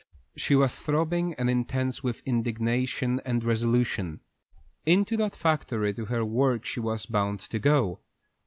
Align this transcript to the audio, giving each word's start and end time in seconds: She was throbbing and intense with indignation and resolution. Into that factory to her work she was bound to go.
She 0.35 0.55
was 0.55 0.81
throbbing 0.81 1.35
and 1.35 1.47
intense 1.47 2.01
with 2.01 2.23
indignation 2.25 3.21
and 3.23 3.43
resolution. 3.43 4.21
Into 4.83 5.15
that 5.17 5.35
factory 5.35 5.93
to 5.93 6.05
her 6.05 6.25
work 6.25 6.65
she 6.65 6.79
was 6.79 7.05
bound 7.05 7.39
to 7.41 7.59
go. 7.59 7.99